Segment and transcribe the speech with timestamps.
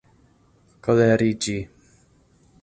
[0.87, 1.59] koleriĝi